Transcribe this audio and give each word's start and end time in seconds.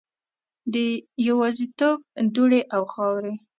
د 0.73 0.75
یوازیتوب 1.27 1.97
دوړې 2.35 2.61
او 2.75 2.83
خاورې 2.93 3.33